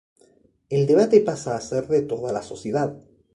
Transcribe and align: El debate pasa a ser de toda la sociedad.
El 0.71 0.87
debate 0.87 1.21
pasa 1.21 1.55
a 1.55 1.61
ser 1.61 1.87
de 1.87 2.01
toda 2.01 2.33
la 2.33 2.41
sociedad. 2.41 2.97